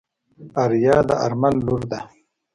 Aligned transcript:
آريا 0.63 0.97
د 1.07 1.09
آرمل 1.25 1.55
لور 1.65 1.81
ده. 1.91 1.99